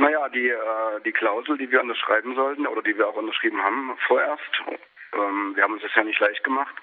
Naja, 0.00 0.30
die, 0.30 0.48
äh, 0.48 1.00
die 1.04 1.12
Klausel, 1.12 1.58
die 1.58 1.70
wir 1.70 1.82
unterschreiben 1.82 2.34
sollten 2.34 2.66
oder 2.66 2.80
die 2.80 2.96
wir 2.96 3.06
auch 3.06 3.16
unterschrieben 3.16 3.62
haben 3.62 3.98
vorerst, 4.06 4.62
ähm, 5.12 5.54
wir 5.54 5.62
haben 5.62 5.74
uns 5.74 5.82
das 5.82 5.94
ja 5.94 6.02
nicht 6.02 6.18
leicht 6.18 6.42
gemacht, 6.42 6.74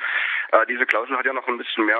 äh, 0.52 0.68
diese 0.68 0.86
Klausel 0.86 1.18
hat 1.18 1.26
ja 1.26 1.34
noch 1.34 1.48
ein 1.48 1.58
bisschen 1.58 1.86
mehr 1.88 2.00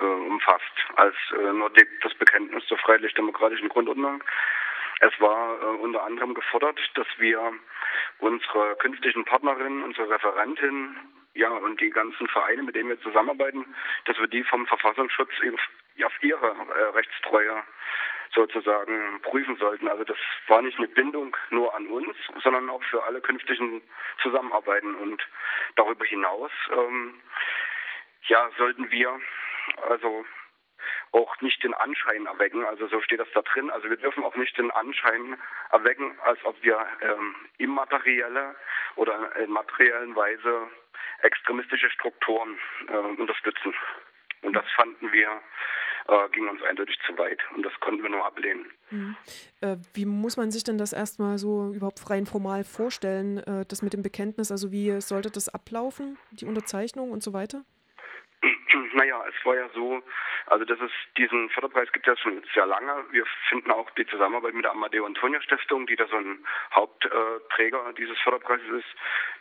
äh, 0.00 0.04
umfasst 0.04 0.74
als 0.96 1.14
äh, 1.30 1.52
nur 1.52 1.70
die, 1.70 1.86
das 2.02 2.12
Bekenntnis 2.14 2.66
zur 2.66 2.76
freiheitlich-demokratischen 2.78 3.68
Grundordnung. 3.68 4.24
Es 4.98 5.12
war 5.20 5.62
äh, 5.62 5.64
unter 5.64 6.02
anderem 6.02 6.34
gefordert, 6.34 6.80
dass 6.94 7.06
wir 7.18 7.52
unsere 8.18 8.74
künftigen 8.80 9.24
Partnerinnen, 9.24 9.84
unsere 9.84 10.10
Referentin, 10.10 10.96
ja, 11.34 11.50
und 11.50 11.80
die 11.80 11.90
ganzen 11.90 12.26
Vereine, 12.26 12.64
mit 12.64 12.74
denen 12.74 12.88
wir 12.88 13.00
zusammenarbeiten, 13.00 13.64
dass 14.06 14.18
wir 14.18 14.26
die 14.26 14.42
vom 14.42 14.66
Verfassungsschutz 14.66 15.30
auf 16.04 16.12
ihre 16.20 16.48
äh, 16.48 16.82
Rechtstreue 16.96 17.62
sozusagen 18.34 19.20
prüfen 19.22 19.56
sollten. 19.56 19.88
Also 19.88 20.04
das 20.04 20.18
war 20.46 20.62
nicht 20.62 20.78
eine 20.78 20.88
Bindung 20.88 21.36
nur 21.50 21.74
an 21.74 21.86
uns, 21.88 22.16
sondern 22.42 22.68
auch 22.70 22.82
für 22.84 23.02
alle 23.04 23.20
künftigen 23.20 23.82
Zusammenarbeiten. 24.22 24.94
Und 24.94 25.26
darüber 25.76 26.04
hinaus, 26.04 26.50
ähm, 26.72 27.20
ja, 28.28 28.50
sollten 28.56 28.90
wir 28.90 29.20
also 29.88 30.24
auch 31.12 31.40
nicht 31.40 31.62
den 31.62 31.74
Anschein 31.74 32.26
erwecken, 32.26 32.64
also 32.64 32.86
so 32.86 33.00
steht 33.00 33.20
das 33.20 33.30
da 33.32 33.42
drin, 33.42 33.70
also 33.70 33.88
wir 33.88 33.96
dürfen 33.96 34.24
auch 34.24 34.36
nicht 34.36 34.56
den 34.58 34.70
Anschein 34.70 35.38
erwecken, 35.70 36.18
als 36.24 36.42
ob 36.44 36.62
wir 36.62 36.86
ähm, 37.00 37.34
immaterielle 37.58 38.54
oder 38.96 39.34
in 39.36 39.50
materiellen 39.50 40.14
Weise 40.14 40.68
extremistische 41.22 41.90
Strukturen 41.90 42.58
äh, 42.88 42.96
unterstützen. 42.96 43.74
Und 44.42 44.52
das 44.52 44.70
fanden 44.76 45.10
wir 45.12 45.40
äh, 46.08 46.28
ging 46.30 46.48
uns 46.48 46.62
eindeutig 46.62 46.98
zu 47.06 47.16
weit 47.18 47.38
und 47.54 47.62
das 47.62 47.72
konnten 47.80 48.02
wir 48.02 48.10
nur 48.10 48.24
ablehnen. 48.24 48.66
Mhm. 48.90 49.16
Äh, 49.60 49.76
wie 49.94 50.06
muss 50.06 50.36
man 50.36 50.50
sich 50.50 50.64
denn 50.64 50.78
das 50.78 50.92
erstmal 50.92 51.38
so 51.38 51.72
überhaupt 51.72 52.08
rein 52.10 52.26
formal 52.26 52.64
vorstellen, 52.64 53.38
äh, 53.38 53.64
das 53.66 53.82
mit 53.82 53.92
dem 53.92 54.02
Bekenntnis? 54.02 54.50
Also 54.50 54.72
wie 54.72 55.00
sollte 55.00 55.30
das 55.30 55.48
ablaufen, 55.48 56.18
die 56.32 56.46
Unterzeichnung 56.46 57.10
und 57.10 57.22
so 57.22 57.32
weiter? 57.32 57.64
Naja, 58.92 59.24
es 59.28 59.44
war 59.44 59.56
ja 59.56 59.68
so, 59.74 60.02
also 60.46 60.64
das 60.64 60.80
ist 60.80 60.94
diesen 61.16 61.50
Förderpreis 61.50 61.90
gibt 61.92 62.06
es 62.06 62.16
ja 62.16 62.22
schon 62.22 62.42
sehr 62.54 62.66
lange. 62.66 63.04
Wir 63.10 63.24
finden 63.48 63.70
auch 63.70 63.90
die 63.92 64.06
Zusammenarbeit 64.06 64.54
mit 64.54 64.64
der 64.64 64.72
Amadeo 64.72 65.04
Antonia 65.04 65.40
Stiftung, 65.42 65.86
die 65.86 65.96
da 65.96 66.06
so 66.06 66.16
ein 66.16 66.44
Hauptträger 66.74 67.92
dieses 67.94 68.18
Förderpreises 68.20 68.68
ist, 68.68 68.88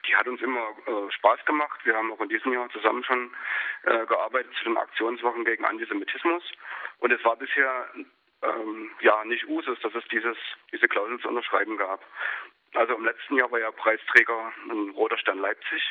die 0.07 0.15
hat 0.15 0.27
uns 0.27 0.41
immer 0.41 0.69
äh, 0.85 1.11
Spaß 1.11 1.45
gemacht. 1.45 1.79
Wir 1.83 1.95
haben 1.95 2.11
auch 2.11 2.21
in 2.21 2.29
diesem 2.29 2.53
Jahr 2.53 2.69
zusammen 2.69 3.03
schon 3.03 3.31
äh, 3.83 4.05
gearbeitet 4.05 4.53
zu 4.57 4.63
den 4.65 4.77
Aktionswochen 4.77 5.45
gegen 5.45 5.65
Antisemitismus. 5.65 6.43
Und 6.99 7.11
es 7.11 7.23
war 7.23 7.35
bisher 7.35 7.87
ähm, 8.41 8.91
ja 9.01 9.23
nicht 9.25 9.47
Usus, 9.47 9.79
dass 9.81 9.93
es 9.95 10.03
dieses, 10.11 10.37
diese 10.71 10.87
Klausel 10.87 11.19
zu 11.19 11.29
unterschreiben 11.29 11.77
gab. 11.77 12.01
Also 12.77 12.93
im 12.93 13.05
letzten 13.05 13.37
Jahr 13.37 13.51
war 13.51 13.59
ja 13.59 13.71
Preisträger 13.71 14.53
ein 14.69 14.91
Roter 14.91 15.17
Stern 15.17 15.39
Leipzig 15.39 15.81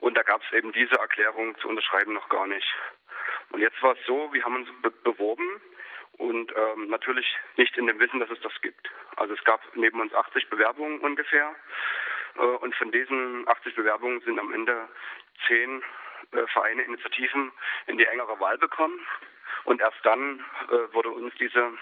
und 0.00 0.18
da 0.18 0.22
gab 0.22 0.42
es 0.42 0.52
eben 0.52 0.70
diese 0.72 0.96
Erklärung 0.96 1.56
zu 1.60 1.68
unterschreiben 1.68 2.12
noch 2.12 2.28
gar 2.28 2.46
nicht. 2.46 2.66
Und 3.52 3.60
jetzt 3.60 3.82
war 3.82 3.92
es 3.92 4.06
so, 4.06 4.30
wir 4.30 4.44
haben 4.44 4.56
uns 4.56 4.68
be 4.82 4.90
beworben 4.90 5.62
und 6.18 6.52
ähm, 6.54 6.88
natürlich 6.88 7.26
nicht 7.56 7.74
in 7.78 7.86
dem 7.86 7.98
Wissen, 7.98 8.20
dass 8.20 8.28
es 8.28 8.40
das 8.42 8.52
gibt. 8.60 8.90
Also 9.16 9.32
es 9.32 9.42
gab 9.44 9.62
neben 9.76 9.98
uns 9.98 10.12
80 10.12 10.50
Bewerbungen 10.50 11.00
ungefähr 11.00 11.56
äh, 12.36 12.40
und 12.40 12.74
von 12.74 12.92
diesen 12.92 13.48
80 13.48 13.74
Bewerbungen 13.76 14.20
sind 14.20 14.38
am 14.38 14.52
Ende 14.52 14.90
10 15.46 15.82
äh, 16.32 16.46
Vereine, 16.48 16.82
Initiativen 16.82 17.50
in 17.86 17.96
die 17.96 18.04
engere 18.04 18.38
Wahl 18.40 18.58
bekommen 18.58 19.00
und 19.64 19.80
erst 19.80 20.04
dann 20.04 20.44
äh, 20.68 20.92
wurde 20.92 21.08
uns 21.08 21.32
diese 21.40 21.72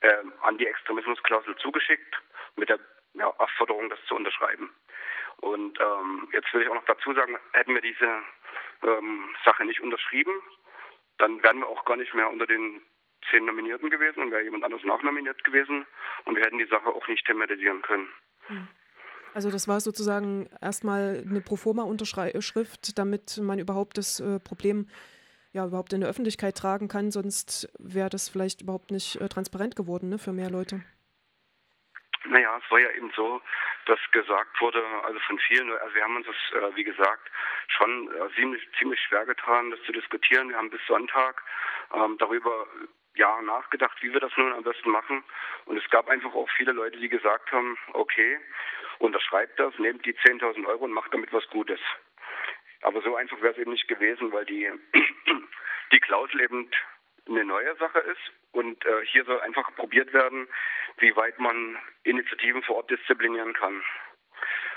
äh, 0.00 0.22
Anti-Extremismus-Klausel 0.40 1.56
zugeschickt 1.56 2.22
mit 2.56 2.70
der 2.70 2.80
ja, 3.18 3.26
Aufforderung, 3.38 3.88
das 3.90 3.98
zu 4.06 4.14
unterschreiben. 4.14 4.70
Und 5.38 5.78
ähm, 5.80 6.28
jetzt 6.32 6.52
will 6.52 6.62
ich 6.62 6.68
auch 6.68 6.74
noch 6.74 6.84
dazu 6.86 7.12
sagen, 7.14 7.36
hätten 7.52 7.74
wir 7.74 7.82
diese 7.82 8.22
ähm, 8.82 9.34
Sache 9.44 9.64
nicht 9.64 9.80
unterschrieben, 9.80 10.32
dann 11.18 11.42
wären 11.42 11.58
wir 11.58 11.68
auch 11.68 11.84
gar 11.84 11.96
nicht 11.96 12.14
mehr 12.14 12.30
unter 12.30 12.46
den 12.46 12.82
zehn 13.30 13.44
Nominierten 13.44 13.90
gewesen 13.90 14.22
und 14.22 14.30
wäre 14.30 14.42
jemand 14.42 14.64
anderes 14.64 14.84
nachnominiert 14.84 15.42
gewesen 15.44 15.86
und 16.24 16.36
wir 16.36 16.44
hätten 16.44 16.58
die 16.58 16.66
Sache 16.66 16.88
auch 16.88 17.06
nicht 17.08 17.26
thematisieren 17.26 17.82
können. 17.82 18.08
Hm. 18.46 18.68
Also 19.34 19.50
das 19.50 19.68
war 19.68 19.80
sozusagen 19.80 20.48
erstmal 20.62 21.22
eine 21.28 21.42
Proforma-Unterschrift, 21.42 22.98
damit 22.98 23.38
man 23.38 23.58
überhaupt 23.58 23.98
das 23.98 24.20
äh, 24.20 24.40
Problem 24.40 24.88
ja 25.52 25.66
überhaupt 25.66 25.92
in 25.92 26.00
der 26.00 26.08
Öffentlichkeit 26.08 26.56
tragen 26.56 26.88
kann, 26.88 27.10
sonst 27.10 27.68
wäre 27.78 28.08
das 28.08 28.28
vielleicht 28.28 28.62
überhaupt 28.62 28.90
nicht 28.90 29.20
äh, 29.20 29.28
transparent 29.28 29.76
geworden 29.76 30.08
ne, 30.08 30.18
für 30.18 30.32
mehr 30.32 30.50
Leute. 30.50 30.82
Naja, 32.24 32.60
es 32.62 32.70
war 32.70 32.80
ja 32.80 32.90
eben 32.90 33.10
so, 33.14 33.40
dass 33.84 33.98
gesagt 34.10 34.60
wurde, 34.60 34.82
also 35.04 35.18
von 35.20 35.38
vielen, 35.38 35.70
also 35.70 35.94
wir 35.94 36.02
haben 36.02 36.16
uns 36.16 36.26
das, 36.26 36.62
äh, 36.62 36.76
wie 36.76 36.84
gesagt, 36.84 37.30
schon 37.68 38.10
äh, 38.12 38.34
ziemlich, 38.34 38.66
ziemlich 38.78 39.00
schwer 39.00 39.26
getan, 39.26 39.70
das 39.70 39.82
zu 39.84 39.92
diskutieren. 39.92 40.48
Wir 40.48 40.56
haben 40.56 40.70
bis 40.70 40.84
Sonntag 40.86 41.42
ähm, 41.94 42.16
darüber 42.18 42.66
ja 43.14 43.40
nachgedacht, 43.42 43.96
wie 44.02 44.12
wir 44.12 44.20
das 44.20 44.36
nun 44.36 44.52
am 44.52 44.62
besten 44.62 44.90
machen. 44.90 45.24
Und 45.66 45.76
es 45.76 45.88
gab 45.90 46.08
einfach 46.08 46.34
auch 46.34 46.48
viele 46.56 46.72
Leute, 46.72 46.98
die 46.98 47.08
gesagt 47.08 47.50
haben, 47.52 47.78
okay, 47.92 48.38
unterschreibt 48.98 49.58
das, 49.58 49.78
nehmt 49.78 50.04
die 50.04 50.14
10.000 50.14 50.66
Euro 50.66 50.84
und 50.84 50.92
macht 50.92 51.12
damit 51.12 51.32
was 51.32 51.48
Gutes. 51.48 51.80
Aber 52.82 53.00
so 53.02 53.16
einfach 53.16 53.40
wäre 53.40 53.52
es 53.52 53.58
eben 53.58 53.72
nicht 53.72 53.88
gewesen, 53.88 54.32
weil 54.32 54.44
die, 54.44 54.70
die 55.92 56.00
Klausel 56.00 56.40
eben 56.40 56.70
eine 57.28 57.44
neue 57.44 57.74
Sache 57.76 57.98
ist. 58.00 58.32
Und 58.52 58.84
äh, 58.86 59.04
hier 59.06 59.24
soll 59.24 59.40
einfach 59.40 59.74
probiert 59.74 60.12
werden, 60.12 60.48
wie 60.98 61.14
weit 61.16 61.38
man 61.38 61.78
Initiativen 62.04 62.62
vor 62.62 62.76
Ort 62.76 62.90
disziplinieren 62.90 63.52
kann. 63.54 63.82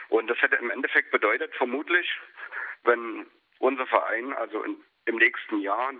Und 0.10 0.28
das 0.28 0.42
hätte 0.42 0.56
im 0.56 0.72
Endeffekt 0.72 1.12
bedeutet, 1.12 1.54
vermutlich, 1.56 2.10
wenn 2.84 3.28
unser 3.60 3.86
Verein 3.88 4.34
also 4.34 4.64
in, 4.64 4.84
im 5.06 5.18
nächsten 5.18 5.60
Jahr 5.60 5.94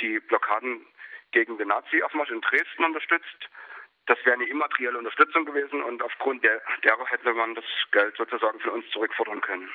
die 0.00 0.18
Blockaden 0.20 0.86
gegen 1.32 1.58
den 1.58 1.68
Nazi-Aufmarsch 1.68 2.30
in 2.30 2.40
Dresden 2.40 2.84
unterstützt, 2.84 3.48
das 4.06 4.18
wäre 4.24 4.34
eine 4.34 4.46
immaterielle 4.46 4.98
Unterstützung 4.98 5.44
gewesen 5.44 5.82
und 5.82 6.02
aufgrund 6.02 6.44
der, 6.44 6.62
derer 6.82 7.06
hätte 7.06 7.32
man 7.32 7.54
das 7.54 7.64
Geld 7.90 8.16
sozusagen 8.16 8.60
von 8.60 8.72
uns 8.72 8.88
zurückfordern 8.90 9.40
können. 9.40 9.70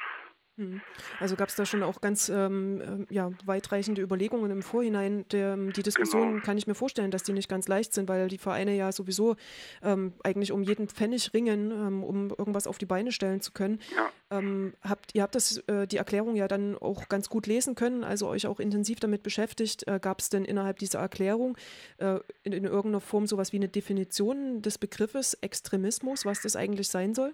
Hm. 0.59 0.81
Also 1.21 1.37
gab 1.37 1.47
es 1.47 1.55
da 1.55 1.65
schon 1.65 1.83
auch 1.83 2.01
ganz 2.01 2.27
ähm, 2.27 3.07
äh, 3.09 3.13
ja, 3.13 3.31
weitreichende 3.45 4.01
Überlegungen 4.01 4.51
im 4.51 4.61
Vorhinein. 4.61 5.25
Der, 5.29 5.53
ähm, 5.53 5.71
die 5.71 5.83
Diskussion 5.83 6.33
genau. 6.33 6.43
kann 6.43 6.57
ich 6.57 6.67
mir 6.67 6.75
vorstellen, 6.75 7.11
dass 7.11 7.23
die 7.23 7.31
nicht 7.31 7.47
ganz 7.47 7.69
leicht 7.69 7.93
sind, 7.93 8.09
weil 8.09 8.27
die 8.27 8.37
Vereine 8.37 8.75
ja 8.75 8.91
sowieso 8.91 9.37
ähm, 9.81 10.13
eigentlich 10.21 10.51
um 10.51 10.61
jeden 10.61 10.89
Pfennig 10.89 11.33
ringen, 11.33 11.71
ähm, 11.71 12.03
um 12.03 12.29
irgendwas 12.31 12.67
auf 12.67 12.77
die 12.77 12.85
Beine 12.85 13.13
stellen 13.13 13.39
zu 13.39 13.53
können. 13.53 13.79
Ja. 13.95 14.11
Ähm, 14.37 14.73
habt, 14.83 15.15
ihr 15.15 15.21
habt 15.21 15.33
das, 15.33 15.59
äh, 15.69 15.87
die 15.87 15.95
Erklärung 15.95 16.35
ja 16.35 16.49
dann 16.49 16.77
auch 16.77 17.07
ganz 17.07 17.29
gut 17.29 17.47
lesen 17.47 17.75
können, 17.75 18.03
also 18.03 18.27
euch 18.27 18.45
auch 18.45 18.59
intensiv 18.59 18.99
damit 18.99 19.23
beschäftigt. 19.23 19.87
Äh, 19.87 20.01
gab 20.01 20.19
es 20.19 20.29
denn 20.29 20.43
innerhalb 20.43 20.77
dieser 20.79 20.99
Erklärung 20.99 21.57
äh, 21.99 22.19
in, 22.43 22.51
in 22.51 22.65
irgendeiner 22.65 22.99
Form 22.99 23.27
sowas 23.27 23.53
wie 23.53 23.57
eine 23.57 23.69
Definition 23.69 24.61
des 24.61 24.77
Begriffes 24.77 25.35
Extremismus, 25.35 26.25
was 26.25 26.41
das 26.41 26.57
eigentlich 26.57 26.89
sein 26.89 27.13
soll? 27.13 27.33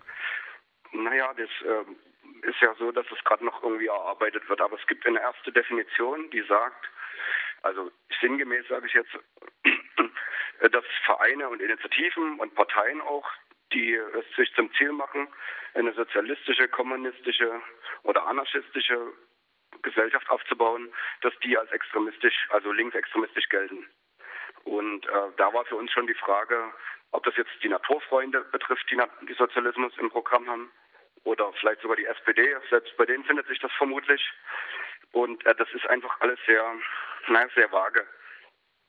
Naja, 0.94 1.34
das 1.36 1.50
ähm, 1.68 1.96
ist 2.46 2.60
ja 2.62 2.74
so, 2.76 2.92
dass 2.92 3.06
es 3.12 3.24
gerade 3.24 3.46
noch 3.46 3.62
irgendwie 3.64 3.88
erarbeitet 3.88 4.48
wird. 4.50 4.62
Aber 4.62 4.78
es 4.80 4.88
gibt 4.88 5.06
eine 5.06 5.20
erste 5.20 5.52
Definition, 5.52 6.30
die 6.32 6.42
sagt, 6.42 6.90
also 7.62 7.92
sinngemäß 8.22 8.68
sage 8.68 8.88
ich 8.88 8.94
jetzt, 8.94 9.12
dass 10.72 10.86
Vereine 11.06 11.50
und 11.50 11.62
Initiativen 11.62 12.40
und 12.40 12.56
Parteien 12.56 13.02
auch, 13.02 13.28
die 13.74 13.96
es 13.96 14.36
sich 14.36 14.54
zum 14.56 14.72
Ziel 14.76 14.92
machen, 14.92 15.28
eine 15.74 15.94
sozialistische, 15.94 16.68
kommunistische 16.68 17.62
oder 18.04 18.26
anarchistische 18.28 19.14
Gesellschaft 19.82 20.30
aufzubauen, 20.30 20.94
dass 21.22 21.34
die 21.44 21.58
als 21.58 21.72
extremistisch, 21.72 22.48
also 22.50 22.72
linksextremistisch 22.72 23.50
gelten. 23.50 23.86
Und 24.64 25.06
äh, 25.08 25.12
da 25.38 25.54
war 25.54 25.66
für 25.66 25.76
uns 25.76 25.92
schon 25.92 26.08
die 26.08 26.14
Frage, 26.16 26.74
ob 27.12 27.24
das 27.24 27.36
jetzt 27.38 27.52
die 27.64 27.70
Naturfreunde 27.70 28.42
betrifft, 28.52 28.90
die, 28.90 29.02
die 29.28 29.34
Sozialismus 29.34 29.98
im 29.98 30.10
Programm 30.10 30.48
haben, 30.50 30.72
oder 31.26 31.52
vielleicht 31.60 31.82
sogar 31.82 31.98
die 31.98 32.06
SPD. 32.06 32.56
Selbst 32.70 32.96
bei 32.98 33.06
denen 33.06 33.26
findet 33.26 33.48
sich 33.48 33.60
das 33.60 33.72
vermutlich. 33.74 34.22
Und 35.12 35.46
äh, 35.46 35.56
das 35.56 35.68
ist 35.74 35.86
einfach 35.88 36.20
alles 36.22 36.40
sehr, 36.46 36.64
naja, 37.28 37.48
sehr 37.54 37.72
vage. 37.72 38.06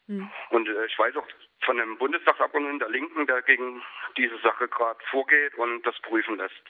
Mhm. 0.06 0.30
Und 0.50 0.68
äh, 0.68 0.86
ich 0.86 0.98
weiß 0.98 1.16
auch 1.16 1.26
von 1.64 1.80
einem 1.80 1.98
Bundestagsabgeordneten 1.98 2.78
der 2.78 2.90
Linken, 2.90 3.26
der 3.26 3.42
gegen 3.42 3.82
diese 4.16 4.38
Sache 4.38 4.68
gerade 4.68 5.00
vorgeht 5.10 5.54
und 5.54 5.84
das 5.84 5.98
prüfen 6.02 6.36
lässt. 6.36 6.62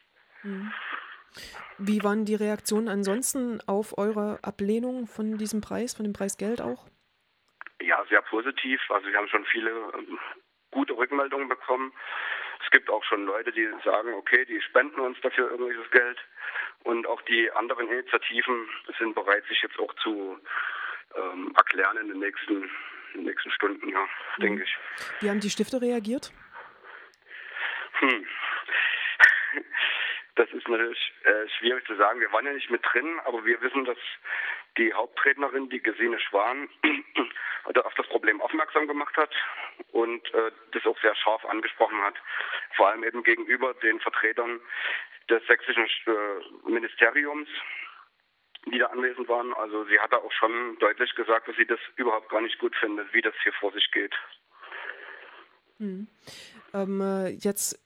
Mhm. 0.42 0.72
Wie 1.78 2.02
waren 2.02 2.24
die 2.24 2.34
Reaktionen 2.34 2.88
ansonsten 2.88 3.60
auf 3.66 3.98
eure 3.98 4.38
Ablehnung 4.42 5.06
von 5.06 5.36
diesem 5.36 5.60
Preis, 5.60 5.94
von 5.94 6.04
dem 6.04 6.14
Preisgeld 6.14 6.62
auch? 6.62 6.86
Ja, 7.80 8.02
sehr 8.08 8.22
positiv. 8.22 8.80
Also 8.88 9.08
wir 9.08 9.18
haben 9.18 9.28
schon 9.28 9.44
viele 9.44 9.70
ähm, 9.70 10.18
gute 10.70 10.96
Rückmeldungen 10.96 11.48
bekommen. 11.48 11.92
Es 12.64 12.70
gibt 12.70 12.90
auch 12.90 13.04
schon 13.04 13.26
Leute, 13.26 13.52
die 13.52 13.68
sagen, 13.84 14.14
okay, 14.14 14.44
die 14.44 14.60
spenden 14.62 15.00
uns 15.00 15.20
dafür 15.20 15.50
irgendwelches 15.50 15.90
Geld. 15.90 16.18
Und 16.84 17.06
auch 17.06 17.20
die 17.22 17.50
anderen 17.52 17.88
Initiativen 17.88 18.68
sind 18.98 19.14
bereit, 19.14 19.44
sich 19.46 19.60
jetzt 19.62 19.78
auch 19.78 19.92
zu 19.96 20.38
ähm, 21.16 21.52
erklären 21.56 21.96
in 21.98 22.08
den 22.08 22.18
nächsten, 22.18 22.62
in 23.14 23.20
den 23.20 23.24
nächsten 23.24 23.50
Stunden, 23.50 23.88
ja, 23.88 24.00
mhm. 24.00 24.42
denke 24.42 24.62
ich. 24.64 24.76
Wie 25.20 25.30
haben 25.30 25.40
die 25.40 25.50
Stifter 25.50 25.80
reagiert? 25.80 26.32
Hm. 27.98 28.26
Das 30.36 30.50
ist 30.50 30.68
natürlich 30.68 31.14
äh, 31.24 31.48
schwierig 31.58 31.86
zu 31.86 31.96
sagen. 31.96 32.20
Wir 32.20 32.30
waren 32.30 32.44
ja 32.44 32.52
nicht 32.52 32.68
mit 32.68 32.84
drin, 32.92 33.18
aber 33.24 33.42
wir 33.46 33.58
wissen, 33.62 33.86
dass 33.86 33.96
die 34.78 34.92
Hauptrednerin, 34.92 35.68
die 35.68 35.82
Gesine 35.82 36.18
Schwan, 36.20 36.68
auf 37.84 37.94
das 37.94 38.06
Problem 38.08 38.40
aufmerksam 38.40 38.86
gemacht 38.86 39.16
hat 39.16 39.30
und 39.92 40.32
äh, 40.34 40.50
das 40.72 40.86
auch 40.86 40.98
sehr 41.00 41.14
scharf 41.16 41.44
angesprochen 41.44 42.00
hat. 42.02 42.14
Vor 42.76 42.88
allem 42.88 43.04
eben 43.04 43.22
gegenüber 43.22 43.74
den 43.74 44.00
Vertretern 44.00 44.60
des 45.28 45.44
sächsischen 45.46 45.86
äh, 46.06 46.70
Ministeriums, 46.70 47.48
die 48.66 48.78
da 48.78 48.86
anwesend 48.86 49.28
waren. 49.28 49.52
Also 49.54 49.84
sie 49.84 49.98
hat 49.98 50.12
da 50.12 50.18
auch 50.18 50.32
schon 50.32 50.78
deutlich 50.78 51.14
gesagt, 51.14 51.48
dass 51.48 51.56
sie 51.56 51.66
das 51.66 51.80
überhaupt 51.96 52.28
gar 52.28 52.40
nicht 52.40 52.58
gut 52.58 52.74
findet, 52.76 53.12
wie 53.12 53.22
das 53.22 53.34
hier 53.42 53.52
vor 53.54 53.72
sich 53.72 53.90
geht. 53.90 54.14
Hm. 55.78 56.08
Ähm, 56.72 57.00
äh, 57.00 57.28
jetzt 57.30 57.85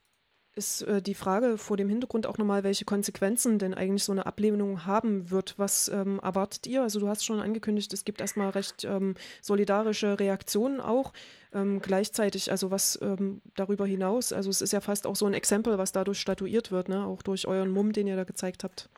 ist 0.55 0.83
äh, 0.83 1.01
die 1.01 1.15
Frage 1.15 1.59
vor 1.59 1.77
dem 1.77 1.89
Hintergrund 1.89 2.27
auch 2.27 2.39
nochmal, 2.39 2.65
welche 2.65 2.85
Konsequenzen 2.85 3.59
denn 3.59 3.75
eigentlich 3.75 4.05
so 4.05 4.13
eine 4.13 4.27
Ablehnung 4.27 4.85
haben 4.85 5.31
wird. 5.31 5.55
Was 5.59 5.89
ähm, 5.89 6.21
erwartet 6.23 6.67
ihr? 6.67 6.83
Also 6.83 7.01
du 7.01 7.09
hast 7.09 7.25
schon 7.25 7.41
angekündigt, 7.41 7.93
es 7.93 8.05
gibt 8.05 8.21
erstmal 8.21 8.51
recht 8.51 8.85
ähm, 8.85 9.15
solidarische 9.43 10.19
Reaktionen 10.19 10.81
auch. 10.81 11.13
Ähm, 11.53 11.81
gleichzeitig, 11.81 12.51
also 12.51 12.71
was 12.71 12.99
ähm, 13.03 13.41
darüber 13.57 13.87
hinaus, 13.87 14.33
also 14.33 14.51
es 14.51 14.61
ist 14.61 14.73
ja 14.73 14.81
fast 14.81 15.07
auch 15.07 15.17
so 15.17 15.27
ein 15.27 15.35
Exempel, 15.35 15.79
was 15.79 15.93
dadurch 15.93 16.21
statuiert 16.21 16.71
wird, 16.71 16.89
ne? 16.89 17.05
auch 17.05 17.23
durch 17.23 17.47
euren 17.47 17.71
Mumm, 17.71 17.93
den 17.93 18.07
ihr 18.07 18.17
da 18.17 18.25
gezeigt 18.25 18.65
habt. 18.65 18.89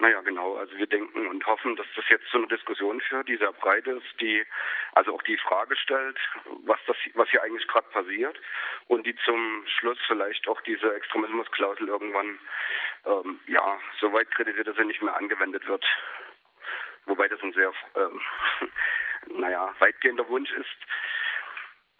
Naja, 0.00 0.22
genau. 0.22 0.56
Also 0.56 0.76
wir 0.78 0.86
denken 0.86 1.26
und 1.26 1.46
hoffen, 1.46 1.76
dass 1.76 1.86
das 1.94 2.08
jetzt 2.08 2.26
zu 2.30 2.38
einer 2.38 2.46
Diskussion 2.46 3.02
führt, 3.02 3.28
die 3.28 3.36
sehr 3.36 3.52
breit 3.52 3.86
ist, 3.86 4.06
die 4.18 4.44
also 4.92 5.14
auch 5.14 5.22
die 5.22 5.36
Frage 5.36 5.76
stellt, 5.76 6.18
was 6.64 6.78
das, 6.86 6.96
was 7.14 7.28
hier 7.28 7.42
eigentlich 7.42 7.68
gerade 7.68 7.86
passiert 7.90 8.40
und 8.88 9.06
die 9.06 9.14
zum 9.26 9.62
Schluss 9.66 9.98
vielleicht 10.06 10.48
auch 10.48 10.60
diese 10.62 10.94
Extremismusklausel 10.94 11.86
irgendwann 11.86 12.38
ähm, 13.04 13.40
ja 13.46 13.78
so 14.00 14.10
weit 14.14 14.30
kritisiert, 14.30 14.66
dass 14.66 14.76
sie 14.76 14.84
nicht 14.84 15.02
mehr 15.02 15.16
angewendet 15.16 15.66
wird. 15.68 15.84
Wobei 17.04 17.28
das 17.28 17.42
ein 17.42 17.52
sehr 17.52 17.72
ähm, 17.96 18.20
naja 19.38 19.74
weitgehender 19.80 20.26
Wunsch 20.28 20.50
ist. 20.52 20.78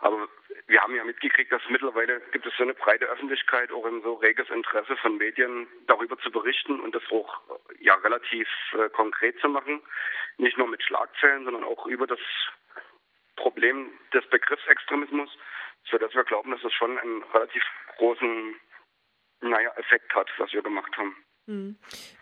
Aber 0.00 0.28
wir 0.66 0.80
haben 0.80 0.94
ja 0.94 1.04
mitgekriegt, 1.04 1.52
dass 1.52 1.62
mittlerweile 1.68 2.20
gibt 2.32 2.46
es 2.46 2.56
so 2.56 2.62
eine 2.62 2.74
breite 2.74 3.06
Öffentlichkeit, 3.06 3.70
auch 3.72 3.84
ein 3.84 4.02
so 4.02 4.14
reges 4.14 4.48
Interesse 4.50 4.96
von 4.96 5.16
Medien, 5.18 5.66
darüber 5.86 6.18
zu 6.18 6.30
berichten 6.30 6.80
und 6.80 6.94
das 6.94 7.02
auch 7.10 7.40
ja 7.80 7.94
relativ 7.96 8.48
äh, 8.78 8.88
konkret 8.90 9.38
zu 9.40 9.48
machen. 9.48 9.82
Nicht 10.38 10.56
nur 10.56 10.68
mit 10.68 10.82
Schlagzeilen, 10.82 11.44
sondern 11.44 11.64
auch 11.64 11.86
über 11.86 12.06
das 12.06 12.20
Problem 13.36 13.90
des 14.12 14.26
Begriffs 14.28 14.66
Extremismus, 14.68 15.30
sodass 15.90 16.14
wir 16.14 16.24
glauben, 16.24 16.50
dass 16.50 16.64
es 16.64 16.72
schon 16.72 16.98
einen 16.98 17.22
relativ 17.34 17.62
großen 17.98 18.56
naja, 19.40 19.70
Effekt 19.76 20.14
hat, 20.14 20.28
was 20.38 20.52
wir 20.52 20.62
gemacht 20.62 20.96
haben. 20.96 21.16
Hm. 21.46 21.76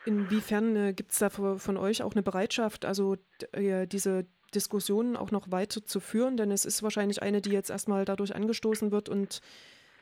Inwiefern 0.05 0.77
äh, 0.77 0.93
gibt 0.93 1.11
es 1.11 1.19
da 1.19 1.29
von 1.31 1.77
euch 1.77 2.03
auch 2.03 2.13
eine 2.13 2.23
Bereitschaft, 2.23 2.85
also 2.85 3.17
äh, 3.53 3.87
diese 3.87 4.27
Diskussionen 4.55 5.17
auch 5.17 5.31
noch 5.31 5.50
weiter 5.50 5.85
zu 5.85 6.00
führen, 6.00 6.37
denn 6.37 6.50
es 6.50 6.65
ist 6.65 6.83
wahrscheinlich 6.83 7.23
eine, 7.23 7.41
die 7.41 7.50
jetzt 7.50 7.71
erstmal 7.71 8.05
dadurch 8.05 8.35
angestoßen 8.35 8.93
wird 8.93 9.09
und 9.09 9.41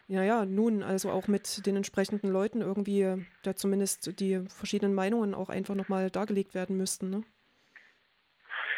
ja, 0.09 0.23
ja, 0.23 0.45
nun 0.45 0.85
also 0.85 1.11
auch 1.11 1.27
mit 1.27 1.67
den 1.67 1.75
entsprechenden 1.75 2.31
Leuten 2.31 2.61
irgendwie, 2.61 3.27
da 3.43 3.57
zumindest 3.57 4.21
die 4.21 4.41
verschiedenen 4.49 4.95
Meinungen 4.95 5.35
auch 5.35 5.49
einfach 5.49 5.75
nochmal 5.75 6.11
dargelegt 6.11 6.55
werden 6.55 6.77
müssten. 6.77 7.11
Ne? 7.11 7.25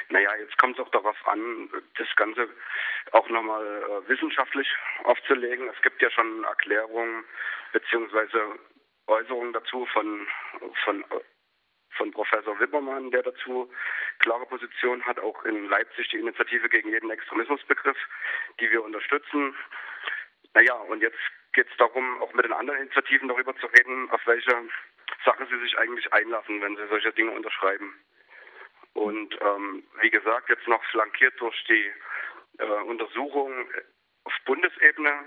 Naja, 0.09 0.31
jetzt 0.41 0.56
kommt 0.56 0.79
es 0.79 0.85
auch 0.85 0.91
darauf 0.91 1.17
an, 1.29 1.69
das 1.99 2.09
Ganze 2.17 2.49
auch 3.12 3.29
nochmal 3.29 3.65
äh, 3.65 4.09
wissenschaftlich 4.09 4.67
aufzulegen. 5.05 5.69
Es 5.69 5.82
gibt 5.82 6.00
ja 6.00 6.11
schon 6.11 6.44
Erklärungen 6.44 7.25
beziehungsweise 7.73 8.59
Äußerungen 9.06 9.53
dazu 9.53 9.87
von, 9.93 10.26
von 10.85 11.05
von 11.99 12.11
Professor 12.12 12.59
Wippermann, 12.59 13.11
der 13.11 13.23
dazu 13.23 13.71
klare 14.21 14.47
Position 14.47 15.05
hat, 15.05 15.19
auch 15.19 15.45
in 15.45 15.69
Leipzig 15.69 16.09
die 16.09 16.19
Initiative 16.19 16.69
gegen 16.69 16.91
jeden 16.91 17.11
Extremismusbegriff, 17.11 17.99
die 18.61 18.71
wir 18.71 18.83
unterstützen. 18.83 19.55
Naja, 20.55 20.75
und 20.75 21.03
jetzt 21.03 21.19
geht 21.53 21.69
es 21.71 21.77
darum, 21.77 22.23
auch 22.23 22.33
mit 22.33 22.45
den 22.45 22.53
anderen 22.53 22.81
Initiativen 22.81 23.29
darüber 23.29 23.55
zu 23.56 23.67
reden, 23.67 24.11
auf 24.11 24.27
welche 24.27 24.55
Sache 25.25 25.47
sie 25.50 25.59
sich 25.61 25.77
eigentlich 25.79 26.11
einlassen, 26.12 26.62
wenn 26.62 26.77
sie 26.77 26.87
solche 26.89 27.12
Dinge 27.12 27.33
unterschreiben. 27.33 27.95
Und 28.94 29.39
ähm, 29.41 29.85
wie 30.01 30.11
gesagt, 30.11 30.49
jetzt 30.49 30.67
noch 30.67 30.83
flankiert 30.87 31.41
durch 31.41 31.65
die 31.65 31.91
äh, 32.59 32.83
Untersuchung 32.83 33.53
auf 34.25 34.33
Bundesebene 34.44 35.25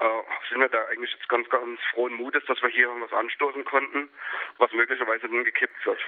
äh, 0.00 0.22
sind 0.48 0.60
wir 0.60 0.68
da 0.68 0.84
eigentlich 0.86 1.12
jetzt 1.12 1.28
ganz, 1.28 1.48
ganz 1.48 1.80
frohen 1.92 2.14
Mutes, 2.14 2.44
dass 2.46 2.60
wir 2.62 2.68
hier 2.68 2.88
was 3.00 3.12
anstoßen 3.12 3.64
konnten, 3.64 4.08
was 4.58 4.72
möglicherweise 4.72 5.28
dann 5.28 5.44
gekippt 5.44 5.86
wird. 5.86 6.00